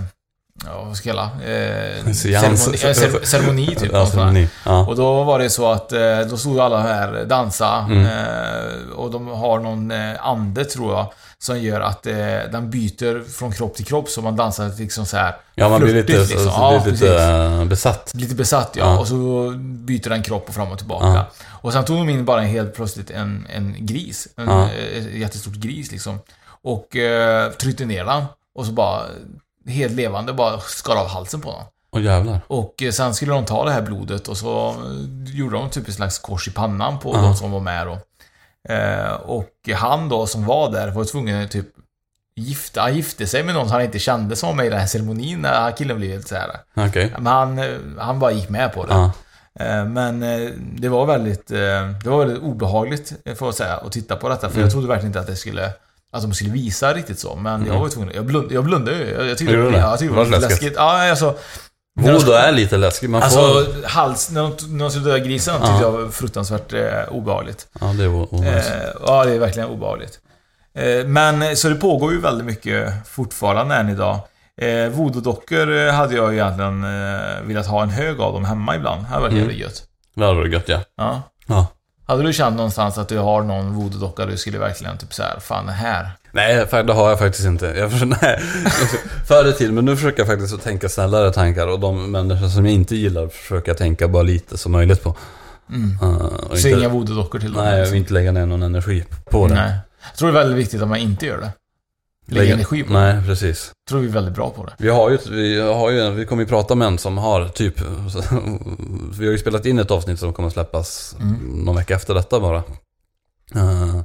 [0.67, 1.31] Ja, vad ska jag kalla?
[1.45, 3.91] Eh, ceremoni, eh, cer- ceremoni typ.
[3.93, 4.49] Ja, ceremoni.
[4.67, 4.87] Ja.
[4.87, 7.87] Och då var det så att eh, då stod alla här dansa.
[7.91, 8.07] Mm.
[8.07, 11.13] Eh, och de har någon eh, ande tror jag.
[11.39, 12.03] Som gör att
[12.53, 14.09] den byter från kropp till kropp.
[14.09, 16.39] Så man dansar liksom så här Ja, man blir lite, liksom.
[16.39, 18.11] så, Ja, blir lite besatt.
[18.15, 18.99] Lite besatt ja.
[18.99, 21.25] Och så byter den kropp och fram och tillbaka.
[21.49, 24.29] Och sen tog de in bara en helt plötsligt en, en gris.
[24.37, 24.69] En Ja.
[24.97, 26.19] ett jättestort gris liksom.
[26.63, 26.89] Och
[27.59, 28.25] tryckte ner den.
[28.55, 29.03] Och så bara,
[29.71, 31.61] helt levande, bara skar av halsen på den.
[31.93, 32.41] Åh jävlar.
[32.47, 35.89] Och eh, sen skulle de ta det här blodet och så eh, gjorde de typ
[35.89, 37.21] ett slags kors i pannan på Ja.
[37.23, 37.99] de som var med då.
[38.75, 41.67] Eh, och han då som var där var tvungen att typ
[42.37, 44.79] gifta, han gifte sig med någon som han inte kände som var med i den
[44.79, 46.51] här ceremonin när killen blev helt så här.
[46.77, 47.13] Okej.
[47.19, 48.95] Men han, eh, han bara gick med på det.
[48.95, 49.11] Ja.
[49.65, 50.21] Eh, Men
[50.77, 54.41] det var väldigt, det var väldigt obehagligt eh, får jag säga att titta på detta.
[54.49, 54.63] För Mm.
[54.63, 55.73] jag trodde verkligen inte att det skulle
[56.13, 57.37] att de skulle visa riktigt så.
[57.37, 57.81] Men jag Mm.
[57.81, 59.11] var tvungen, jag, blund, jag blundade ju.
[59.11, 59.79] Jag, jag tyckte, Gjorde du det?
[59.79, 60.51] ja, jag tyckte det Var läskigt?
[60.51, 60.73] läskigt.
[60.77, 61.35] Ja, alltså...
[62.01, 63.11] Voodoo är lite läskigt.
[63.11, 63.41] Man får...
[63.59, 65.81] Alltså, hals, när de, när de skulle döda grisen tyckte Ja.
[65.83, 67.67] jag var fruktansvärt eh, obehagligt.
[67.81, 68.65] Ja, det är o- Eh,
[69.07, 70.19] ja, det är verkligen obehagligt.
[70.75, 74.19] Eh, men, så det pågår ju väldigt mycket fortfarande än idag.
[74.61, 79.03] Eh, Voodoo-dockor eh, hade jag egentligen eh, velat ha en hög av dem hemma ibland.
[79.03, 79.43] Det hade varit Mm.
[79.43, 79.83] jävligt gött.
[80.17, 80.81] Det hade varit gött ja.
[80.97, 81.23] Ja.
[81.47, 81.67] Ja.
[82.11, 85.41] Hade du känt någonstans att du har någon voodoo-docka du skulle verkligen typ så här,
[85.41, 86.11] fan här.
[86.33, 87.67] Nej, det har jag faktiskt inte.
[87.67, 88.41] Jag försöker, nej.
[89.29, 92.49] Förr i tiden, men nu försöker jag faktiskt att tänka snällare tankar och de människor
[92.49, 95.17] som jag inte gillar försöker jag tänka bara lite som möjligt på.
[95.73, 95.99] Mm.
[96.51, 97.65] Och Så inga voodoo-dockor till dem?
[97.65, 97.93] Nej, liksom.
[97.93, 99.55] och inte lägga ner någon energi på det.
[99.55, 99.73] Nej.
[100.03, 101.51] Jag tror det är väldigt viktigt att man inte gör det.
[102.31, 102.93] Lägga energi på.
[102.93, 103.73] Nej, precis.
[103.89, 104.73] Tror vi är väldigt bra på det.
[104.79, 107.75] Vi har ju, vi har ju, vi kommer ju prata med en som har typ,
[109.19, 111.35] vi har ju spelat in ett avsnitt som kommer släppas Mm.
[111.65, 112.57] någon vecka efter detta bara.
[113.55, 114.01] Eh,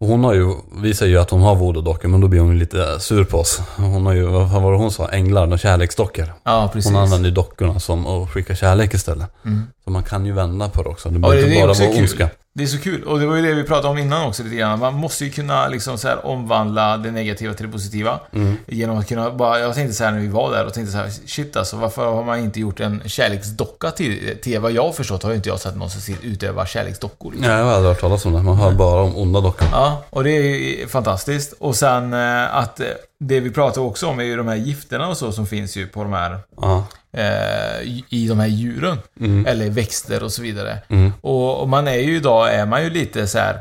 [0.00, 2.52] och hon har ju, vi säger ju att hon har voodoo-dockor men då blir hon
[2.52, 3.60] ju lite sur på oss.
[3.76, 5.08] Hon har ju, vad var det hon sa?
[5.08, 6.32] Änglar och kärleksdockor.
[6.44, 6.90] Ja, precis.
[6.92, 9.28] Hon använder ju dockorna som att skicka kärlek istället.
[9.44, 9.62] Mm.
[9.84, 11.08] Så man kan ju vända på det också.
[11.08, 12.28] Det Ja, behöver det, inte bara vara ondska.
[12.54, 13.04] Det är så kul.
[13.04, 14.78] Och det var ju det vi pratade om innan också lite grann.
[14.78, 18.20] Man måste ju kunna liksom så här omvandla det negativa till det positiva.
[18.32, 18.56] Mm.
[18.66, 20.98] Genom att kunna bara, jag tänkte så här när vi var där och tänkte så
[20.98, 24.92] här, shit alltså varför har man inte gjort en kärleksdocka till, till vad jag har
[24.92, 27.30] förstått har ju inte jag sett någon som ser- utöva kärleksdockor.
[27.32, 27.48] liksom.
[27.48, 28.42] Nej, jag har aldrig hört talas om det.
[28.42, 29.68] Man hör bara om onda dockor.
[29.72, 31.52] Ja, och det är fantastiskt.
[31.58, 32.86] Och sen eh, att eh,
[33.26, 35.86] det vi pratar också om är ju de här gifterna och så som finns ju
[35.86, 36.86] på de här Ja.
[37.12, 38.98] eh, i- de här djuren.
[39.20, 39.46] Mm.
[39.46, 40.78] Eller växter och så vidare.
[40.88, 41.12] Mm.
[41.20, 43.58] Och, och man är ju idag, är man ju lite så här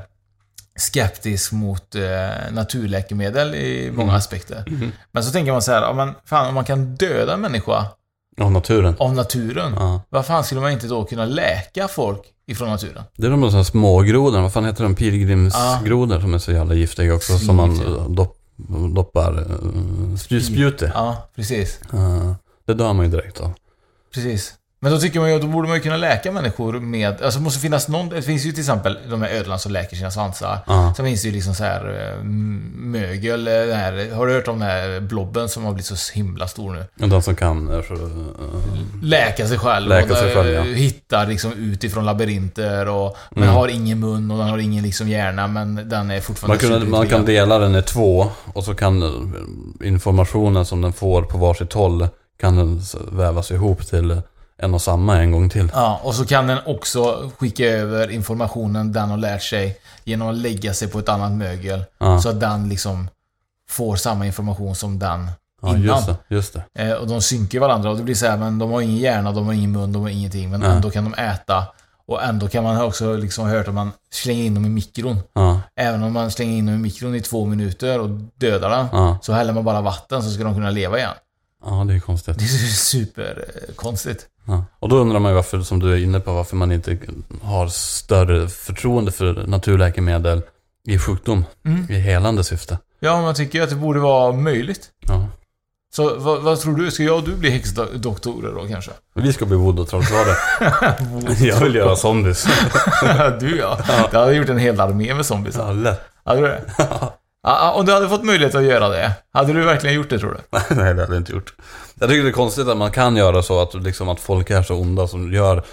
[0.76, 2.02] skeptisk mot eh,
[2.52, 4.16] naturläkemedel i många Mm.
[4.16, 4.64] aspekter.
[4.68, 4.92] Mhm.
[5.12, 7.86] Men så tänker man så här, om man, fan, om man kan döda en människa
[8.42, 8.96] Av naturen.
[9.00, 10.02] av naturen, Ja.
[10.10, 13.04] vad fan skulle man inte då kunna läka folk ifrån naturen?
[13.18, 14.96] Det är de där smågrodorna, vad fan heter de?
[14.96, 17.38] Pilgrimsgrodor som är så jävla giftiga också.
[17.38, 18.06] Som man ja.
[18.16, 18.38] dopp,
[18.96, 20.92] doppar uh, spjute.
[20.94, 21.80] Ja, precis.
[21.94, 22.34] Eh,
[22.66, 23.54] det dör man ju direkt av.
[24.14, 24.54] Precis.
[24.84, 27.22] Men då tycker man ju att då borde man ju kunna läka människor med...
[27.22, 28.10] Alltså det måste finnas någon...
[28.10, 30.58] Det finns ju till exempel de här ödlorna som läker sina svansar.
[30.68, 30.94] Ja.
[30.98, 32.24] Sen finns det ju liksom så här eh,
[32.76, 33.48] mögel.
[33.48, 36.48] eh, Den här, har du hört om den här blobben som har blivit så himla
[36.48, 36.86] stor nu?
[37.06, 38.10] Och De som kan eh, för, eh,
[39.02, 39.88] Läka sig själv.
[39.90, 40.62] Läka sig själv, ja.
[40.62, 43.18] Hittar liksom utifrån labyrinter och...
[43.32, 43.56] Men Mm.
[43.56, 46.90] har ingen mun och den har ingen liksom hjärna men den är fortfarande man, kan,
[46.90, 49.04] man kan dela den i två och så kan
[49.84, 52.08] informationen som den får på varsitt håll
[52.42, 54.22] kan den vävas ihop till
[54.62, 55.72] en och samma en gång till.
[55.74, 60.36] Ja, och så kan den också skicka över informationen den har lärt sig genom att
[60.38, 61.84] lägga sig på ett annat mögel.
[61.98, 62.22] Ja.
[62.22, 63.08] Så att den liksom
[63.70, 65.82] får samma information som den Ja, innan.
[65.84, 66.16] just det.
[66.28, 66.84] Just det.
[66.84, 69.32] Eh, och de synkar varandra och det blir så här, men de har ingen hjärna,
[69.32, 70.50] de har ingen mun, de har ingenting.
[70.50, 70.70] Men Nej.
[70.70, 71.64] ändå kan de äta.
[72.08, 75.20] Och ändå kan man också liksom hört att man slänger in dem i mikron.
[75.34, 75.62] Ja.
[75.76, 78.88] Även om man slänger in dem i mikron i två minuter och dödar den.
[78.92, 79.18] Ja.
[79.22, 81.12] Så häller man bara vatten så ska de kunna leva igen.
[81.66, 82.40] ja, det är konstigt.
[82.40, 82.74] Det är
[83.26, 84.26] superkonstigt.
[84.46, 84.66] Ja.
[84.80, 86.98] Och då undrar man ju varför, som du är inne på, varför man inte
[87.42, 90.42] har större förtroende för naturläkemedel
[90.88, 91.46] i sjukdom.
[91.66, 91.88] Mm.
[91.90, 92.78] I helande syfte.
[93.00, 94.90] Ja, man tycker ju att det borde vara möjligt.
[95.08, 95.28] Ja.
[95.94, 96.92] Så vad, vad tror du?
[96.92, 98.92] Ska jag och du bli häxdoktorer då kanske?
[99.14, 100.38] Vi ska bli voodoo-trollkarlar.
[101.46, 102.44] Jag vill göra zombies.
[103.40, 103.78] du ja.
[104.12, 105.56] Du hade gjort en hel armé med zombies.
[105.56, 106.02] Ja, lätt.
[106.24, 106.64] Hade du det?
[107.44, 110.32] Ja, om du hade fått möjlighet att göra det, hade du verkligen gjort det tror
[110.32, 110.60] du?
[110.76, 111.54] Nej, det hade jag inte gjort.
[112.00, 114.64] Jag tycker det är konstigt att man kan göra så att, liksom, att folk är
[114.64, 115.64] så onda som gör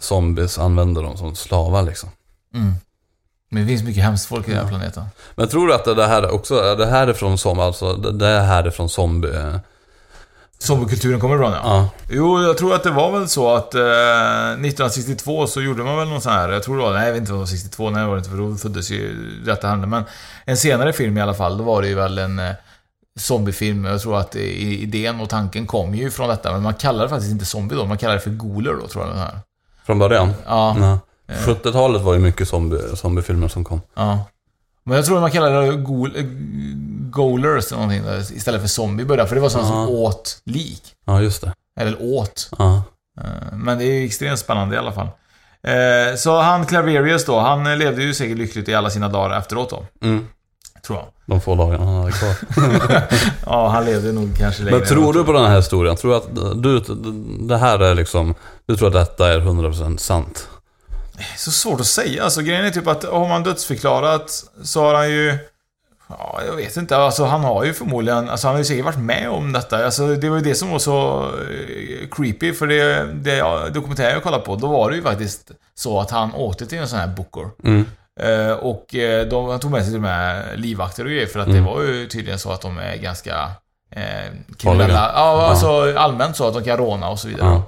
[0.00, 2.08] zombies, använder dem som slavar liksom.
[2.54, 2.74] Mm.
[3.50, 5.04] Men det finns mycket hemskt folk i den här planeten.
[5.34, 8.64] Men tror du att det här också, det här är från zombie, alltså det här
[8.64, 9.60] är från zombie?
[10.60, 11.60] Eh, Zombiekulturen kommer ifrån ja.
[11.64, 11.88] Ja.
[12.10, 16.08] Jo, jag tror att det var väl så att eh, 1962 så gjorde man väl
[16.08, 17.90] någon sån här, jag tror det var, nej jag vet inte om det var 62,
[17.90, 19.14] nej det var det inte för då föddes ju
[19.46, 19.86] detta hände.
[19.86, 20.04] Men
[20.44, 22.50] en senare film i alla fall, då var det ju väl en eh,
[23.20, 23.84] zombiefilm.
[23.84, 27.08] Jag tror att i- idén och tanken kom ju från detta, men man kallar det
[27.08, 29.38] faktiskt inte zombie då, man kallar det för goler då tror jag den här.
[29.86, 30.32] Från början?
[30.46, 30.76] Ja.
[31.28, 31.34] Eh.
[31.46, 33.80] 70-talet var ju mycket zombie, zombiefilmer som kom.
[33.94, 34.24] Ja.
[34.84, 36.24] Men jag tror man kallar det gol, eh,
[37.10, 40.40] golers eller någonting där, istället för zombie i början, för det var sådana som åt
[40.44, 40.82] lik.
[41.06, 41.52] Ja, just det.
[41.80, 42.50] Eller åt.
[42.58, 42.82] Ja.
[43.20, 45.08] Eh, Men det är ju extremt spännande i alla fall.
[45.62, 49.70] Eh, Så han Claverius då, han levde ju säkert lyckligt i alla sina dagar efteråt
[49.70, 49.86] då.
[50.02, 50.26] Mm.
[50.86, 51.06] Tror jag.
[51.26, 52.34] De få dagarna han hade kvar.
[53.46, 54.78] Ja, han levde nog kanske längre.
[54.78, 55.96] Men tror du på den här historien?
[55.96, 56.80] Tror du att du,
[57.48, 58.34] det här är liksom,
[58.66, 60.48] du tror att detta är 100% sant?
[61.36, 62.24] Så svårt att säga.
[62.24, 65.38] Alltså grejen är typ att har man dödsförklarat så har han ju...
[66.08, 66.96] Ja, jag vet inte.
[66.96, 68.28] Alltså han har ju förmodligen...
[68.28, 69.84] Alltså han har ju säkert varit med om detta.
[69.84, 72.52] Alltså det var ju det som var så eh, creepy.
[72.52, 76.10] För det, det ja, dokumentären jag kollade på, då var det ju faktiskt så att
[76.10, 77.48] han åkte till en sån här Booker.
[77.64, 77.84] Mm.
[78.20, 81.40] Eh, och eh, de, han tog med sig till och med livvakter och grejer för
[81.40, 81.64] att Mm.
[81.64, 83.50] det var ju tydligen så att de är ganska
[83.90, 84.02] eh,
[84.58, 84.92] kriminella.
[84.94, 85.46] Ja, Ja.
[85.46, 87.48] alltså allmänt så att de kan råna och så vidare.
[87.48, 87.62] Ja.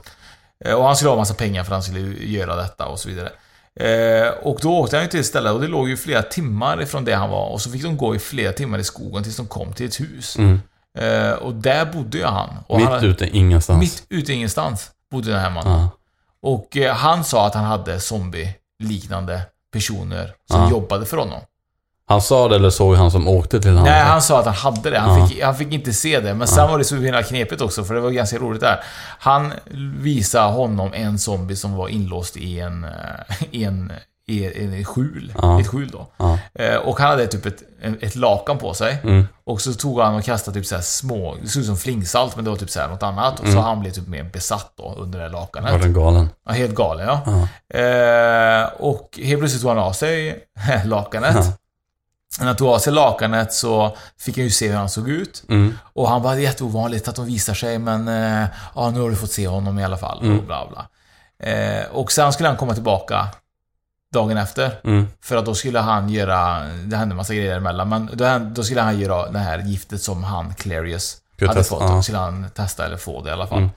[0.70, 3.08] Eh, Och han skulle ha massa pengar för att han skulle göra detta och så
[3.08, 3.30] vidare.
[3.80, 6.82] Eh, och då åkte han ju till ett ställe och det låg ju flera timmar
[6.82, 9.36] ifrån det han var och så fick de gå i flera timmar i skogen tills
[9.36, 10.38] de kom till ett hus.
[10.38, 10.60] Mm.
[10.98, 12.50] Eh, och där bodde ju han.
[12.66, 13.80] Och Mitt han, ute ingenstans.
[13.80, 15.80] Mitt ute ingenstans bodde den här mannen.
[15.80, 15.88] Ja.
[16.42, 19.40] Och eh, han sa att han hade zombie-liknande
[19.72, 20.70] personer som Ja.
[20.70, 21.40] jobbade för honom.
[22.10, 23.84] Han sa det eller såg han som åkte till honom?
[23.84, 24.98] Nej, han sa att han hade det.
[24.98, 25.26] Han, Ja.
[25.26, 26.34] fick, han fick inte se det.
[26.34, 26.70] Men sen Ja.
[26.70, 28.80] var det så himla knepigt också, för det var ganska roligt där.
[29.18, 29.52] Han
[29.98, 32.90] visade honom en zombie som var inlåst i en, eh,
[33.50, 33.92] i en,
[34.26, 35.32] i en skjul.
[35.42, 35.60] Ja.
[35.60, 36.06] Ett skjul då.
[36.54, 37.62] Eh, Och han hade typ ett,
[38.00, 38.98] ett lakan på sig.
[39.02, 39.26] Mm.
[39.44, 42.36] Och så tog han och kastade typ så här små, det såg ut som flingsalt
[42.36, 43.32] men det var typ så här något annat.
[43.40, 43.64] Och så Mm.
[43.64, 45.72] han blev typ mer besatt då under det här lakanet.
[45.72, 46.28] Var den galen?
[46.46, 47.20] Ja, helt galen ja.
[47.26, 47.78] Ja.
[47.78, 50.38] Eh, och helt plötsligt tog han av sig
[50.84, 51.34] lakanet.
[51.36, 51.52] Ja.
[52.38, 55.42] När han tog av sig lakanet så fick han ju se hur han såg ut.
[55.48, 55.78] Mm.
[55.92, 59.32] Och han är jätteovanligt att de visar sig men eh, ja, nu har du fått
[59.32, 60.22] se honom i alla fall.
[60.22, 60.38] Mm.
[60.38, 60.86] Och bla bla.
[61.50, 63.28] Eh, och sen skulle han komma tillbaka
[64.12, 64.80] dagen efter.
[64.84, 65.08] Mm.
[65.22, 68.62] För att då skulle han göra, det hände en massa grejer emellan, men då, då
[68.62, 71.88] skulle han göra det här giftet som han, Clarius, hade testa, fått.
[71.88, 73.58] Då skulle han testa eller få det i alla fall.
[73.58, 73.70] Mm.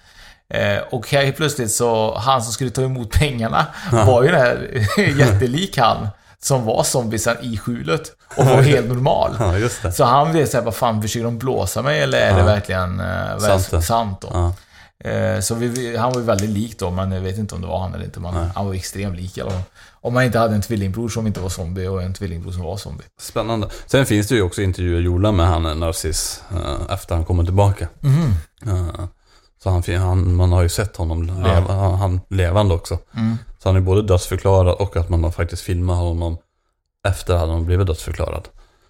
[0.78, 4.06] Eh, och helt plötsligt så, han som skulle ta emot pengarna Ja.
[4.06, 4.88] var ju den här
[5.20, 6.08] jättelik han
[6.44, 9.36] som var zombiesen i skjulet och var helt normal.
[9.84, 9.92] Ja.
[9.92, 12.38] Så han blev såhär, vad fan, försöker de blåsa mig eller är Ja.
[12.38, 14.30] det verkligen eh, Sant sant då?
[14.34, 14.54] Ja.
[15.10, 17.68] Eh, Så vi- han var ju väldigt lik då, men jag vet inte om det
[17.68, 18.20] var han eller inte.
[18.20, 18.50] Nej.
[18.56, 19.62] han var extremt lik i alla fall.
[20.02, 22.78] Om man inte hade en tvillingbror som inte var zombie och en tvillingbror som var
[22.78, 23.04] zombie.
[23.22, 23.68] Spännande.
[23.86, 27.88] Sen finns det ju också intervjuer gjorda med han Narciss eh, efter han kommer tillbaka.
[28.66, 29.06] Eh,
[29.64, 32.98] Så han, han, man har ju sett honom leva, han levande också.
[33.16, 33.38] Mm.
[33.64, 36.38] Så han är både dödsförklarad och att man har faktiskt filmat honom
[37.08, 38.48] efter att han blivit dödsförklarad.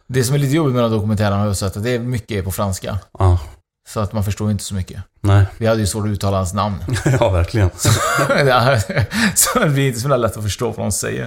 [0.07, 1.99] Det som är lite jobbigt med de här dokumentärerna har jag sett att det är
[1.99, 2.99] mycket på franska.
[3.19, 3.39] Ja,
[3.87, 5.01] Så att man förstår inte så mycket.
[5.21, 5.45] nej.
[5.57, 6.75] Vi hade ju svårt att uttala hans namn.
[7.19, 7.69] ja, verkligen.
[9.35, 11.23] Så det blir inte så lätt att förstå vad de säger.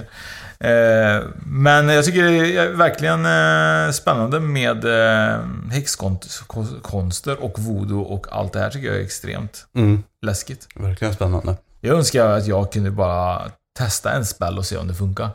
[0.59, 5.39] Eh, Men jag tycker det är verkligen eh, spännande med eh,
[5.71, 10.67] häxkonster och voodoo och allt det här tycker jag är extremt Mm, läskigt.
[10.75, 11.55] verkligen spännande.
[11.81, 13.41] Jag önskar att jag kunde bara
[13.77, 15.29] testa en spell och se om det funkar.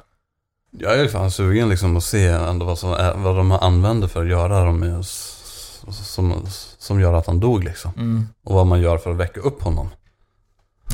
[0.79, 4.23] Jag är fan sugen liksom att se ändå vad, som är, vad de använder för
[4.23, 6.47] att göra dem med, som,
[6.79, 7.93] som gör att han dog liksom.
[7.97, 8.29] Mm.
[8.45, 9.91] Och vad man gör för att väcka upp honom.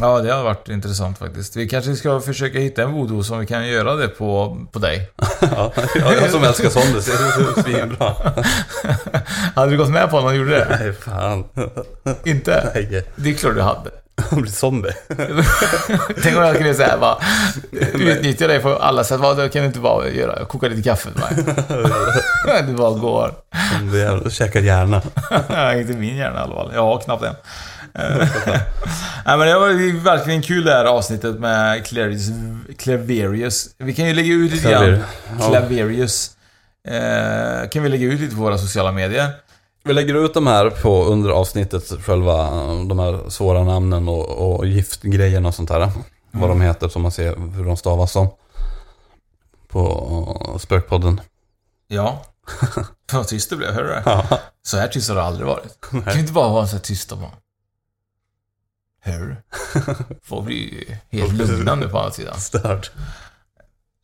[0.00, 1.56] Ja, det har varit intressant faktiskt.
[1.56, 5.10] Vi kanske ska försöka hitta en voodoo som vi kan göra det på, på dig.
[5.40, 8.14] ja, jag som älskar zombies, det är svinbra.
[9.54, 10.66] hade du gått med på om han gjorde det?
[10.80, 11.44] Nej, fan.
[12.24, 12.70] Inte?
[12.74, 13.90] Nej, Det är klart du hade.
[14.30, 14.92] han blir zombie.
[16.22, 17.18] Tänk om jag kunde säga bara
[17.94, 19.20] utnyttja dig på alla sätt.
[19.20, 20.44] Vad kan du inte bara göra?
[20.44, 22.62] Koka lite kaffe till mig.
[22.66, 23.34] du bara går.
[23.94, 25.02] Jävlar, käkar hjärna.
[25.80, 26.70] Inte min hjärna i alla fall.
[26.74, 27.34] Jag har knappt en.
[29.26, 32.28] Nej, men det var verkligen kul det här avsnittet med Clarius,
[32.78, 33.66] Claverius.
[33.78, 34.82] Vi kan ju lägga ut lite grann.
[34.84, 35.02] Claver-
[35.40, 35.48] ja.
[35.48, 36.30] Claverius.
[36.88, 39.28] Eh, kan vi lägga ut lite på våra sociala medier.
[39.84, 42.50] Vi lägger ut de här på under avsnittet, själva
[42.88, 45.92] de här svåra namnen och, och giftgrejerna och sånt där.
[46.30, 48.28] Vad de heter, så man ser hur de stavas som.
[49.68, 51.20] På Spökpodden.
[51.86, 52.24] Ja.
[53.12, 54.02] Vad tyst det blev, hörde du det?
[54.06, 54.38] Ja.
[54.62, 55.80] Så här tyst har det aldrig varit.
[55.80, 57.30] Kan vi inte bara vara så här tysta bara?
[59.00, 59.36] Hör du?
[60.22, 62.40] Folk blir ju helt lugna nu på andra sidan.
[62.40, 62.88] Störd.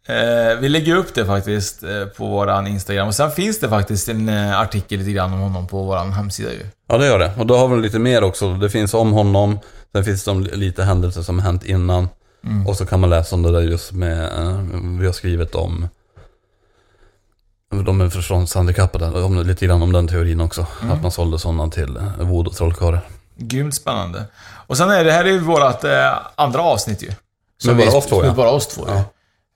[0.08, 3.08] Eh, vi lägger upp det faktiskt eh, på våran Instagram.
[3.08, 6.52] Och sen finns det faktiskt en eh, artikel lite grann om honom på våran hemsida
[6.52, 6.66] ju.
[6.88, 7.32] Ja, det gör det.
[7.38, 8.54] Och då har vi lite mer också.
[8.54, 9.58] Det finns om honom.
[9.92, 12.08] Sen finns det om lite händelser som hänt innan.
[12.44, 12.66] Mm.
[12.66, 14.60] Och så kan man läsa om det där just med, eh,
[15.00, 15.88] vi har skrivit om
[17.82, 20.66] de är förståndshandikappade, om, lite grann om den teorin också.
[20.82, 20.92] Mm.
[20.92, 23.00] Att man sålde sådana till eh, voodoo trollkarlar.
[23.36, 24.24] Grymt spännande.
[24.66, 27.10] Och sen är det här är ju vårat eh, andra avsnitt ju.
[27.66, 28.34] Med bara oss två, med ja.
[28.34, 28.94] bara oss två ju.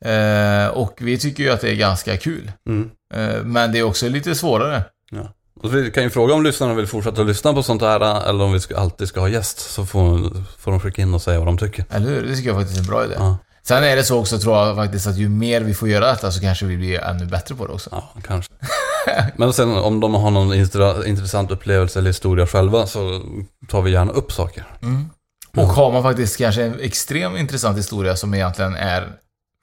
[0.05, 2.53] Eh, och vi tycker ju att det är ganska kul.
[2.69, 2.91] Mm.
[3.15, 4.83] Eh, men det är också lite svårare.
[5.11, 5.35] Ja.
[5.63, 8.53] Och vi kan ju fråga om lyssnarna vill fortsätta lyssna på sånt här eller om
[8.53, 9.59] vi ska, alltid ska ha gäst.
[9.59, 11.85] Så får, får de skicka in och säga vad de tycker.
[11.91, 12.27] Eller hur?
[12.27, 13.15] Det tycker jag faktiskt är en bra idé.
[13.19, 13.39] Ja.
[13.63, 16.33] Sen är det så också tror jag faktiskt att ju mer vi får göra detta
[16.33, 17.91] så kanske vi blir ännu bättre på det också.
[17.93, 18.53] Ja, kanske.
[19.37, 20.55] Men sen om de har någon
[21.07, 23.23] intressant upplevelse eller historia själva så
[23.69, 24.65] tar vi gärna upp saker.
[24.83, 25.11] Mm.
[25.57, 29.13] Och har man faktiskt kanske en extremt intressant historia som egentligen är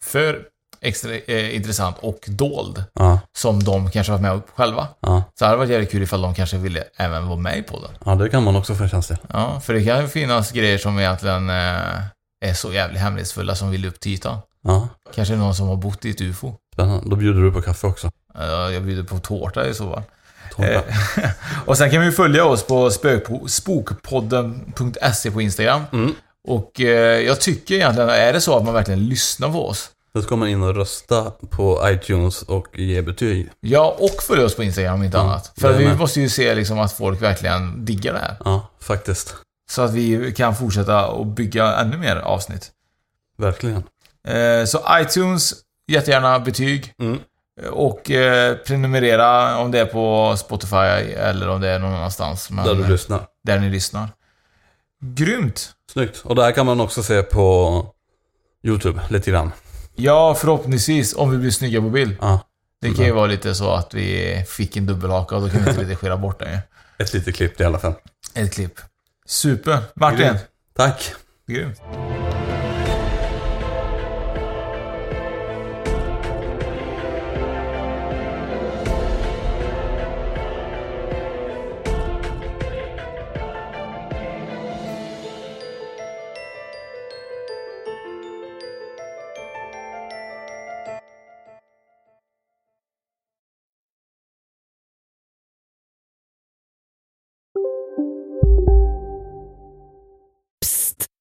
[0.05, 0.41] för
[0.81, 2.83] extra eh, intressant och dold.
[2.93, 3.19] Ja.
[3.37, 4.87] Som de kanske varit med om själva.
[4.99, 5.23] Ja.
[5.39, 7.91] Så hade det varit jävligt kul ifall de kanske ville även vara med i podden.
[8.05, 9.17] ja, det kan man också få en chans till.
[9.33, 11.55] Ja, för det kan ju finnas grejer som egentligen eh,
[12.45, 14.37] är så jävligt hemlighetsfulla som vill upp till ytan.
[14.63, 16.53] Ja, Kanske någon som har bott i ett UFO.
[16.73, 17.09] spännande.
[17.09, 18.11] Då bjuder du på kaffe också.
[18.34, 20.03] Ja, jag bjuder på tårta i så fall.
[20.65, 20.82] Eh,
[21.65, 22.91] och sen kan vi följa oss på
[23.47, 25.82] spokpodden.se på Instagram.
[25.93, 26.13] Mm.
[26.47, 30.24] Och eh, jag tycker egentligen, är det så att man verkligen lyssnar på oss, Sen
[30.24, 33.49] ska man in och rösta på iTunes och ge betyg.
[33.59, 35.53] Ja, och följa oss på Instagram om inte Ja, annat.
[35.57, 38.38] För vi måste ju se liksom att folk verkligen diggar det här.
[38.45, 39.36] Ja, faktiskt.
[39.70, 42.72] Så att vi kan fortsätta och bygga ännu mer avsnitt.
[43.38, 43.84] Verkligen.
[44.28, 45.53] Eh, så iTunes,
[45.88, 46.93] jättegärna betyg.
[46.99, 47.20] Mm.
[47.72, 52.49] Och eh, prenumerera om det är på Spotify eller om det är någon annanstans.
[52.49, 53.22] Men, Där du lyssnar.
[53.43, 54.09] Där ni lyssnar.
[55.01, 55.72] Grymt!
[55.91, 56.22] Snyggt.
[56.24, 57.86] Och det här kan man också se på
[58.63, 59.51] YouTube lite grann.
[59.95, 62.17] Ja, förhoppningsvis om vi blir snygga på bild.
[62.21, 62.39] Ja.
[62.81, 65.69] Det kan ju vara lite så att vi fick en dubbelhaka och då kan vi
[65.69, 66.57] inte redigera bort det ju.
[67.05, 67.93] Ett litet klipp i alla fall.
[68.33, 68.79] Ett klipp.
[69.25, 69.79] Super.
[69.95, 70.19] Martin.
[70.19, 70.39] Grymt.
[70.75, 71.13] Tack.
[71.47, 71.81] Grymt.